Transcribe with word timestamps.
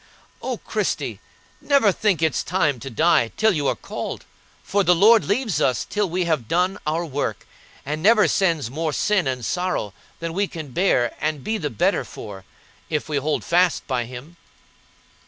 O 0.41 0.57
Christie! 0.57 1.19
never 1.61 1.91
think 1.91 2.23
it's 2.23 2.41
time 2.41 2.79
to 2.79 2.89
die 2.89 3.29
till 3.37 3.51
you 3.51 3.67
are 3.67 3.75
called; 3.75 4.25
for 4.63 4.83
the 4.83 4.95
Lord 4.95 5.23
leaves 5.25 5.61
us 5.61 5.85
till 5.85 6.09
we 6.09 6.25
have 6.25 6.47
done 6.47 6.79
our 6.87 7.05
work, 7.05 7.45
and 7.85 8.01
never 8.01 8.27
sends 8.27 8.71
more 8.71 8.93
sin 8.93 9.27
and 9.27 9.45
sorrow 9.45 9.93
than 10.19 10.33
we 10.33 10.47
can 10.47 10.69
bear 10.69 11.13
and 11.21 11.43
be 11.43 11.59
the 11.59 11.69
better 11.69 12.03
for, 12.03 12.43
if 12.89 13.07
we 13.07 13.17
hold 13.17 13.43
fast 13.43 13.85
by 13.85 14.05
Him." 14.05 14.37